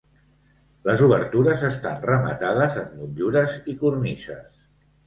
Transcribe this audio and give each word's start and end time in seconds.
Les 0.87 1.03
obertures 1.07 1.67
estan 1.69 2.01
rematades 2.09 2.81
amb 2.87 2.99
motllures 3.05 3.63
i 3.75 3.79
cornises. 3.85 4.63